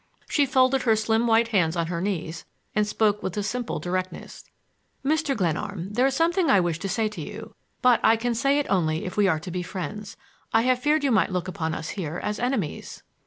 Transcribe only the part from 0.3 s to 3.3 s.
folded her slim white hands on her knees and spoke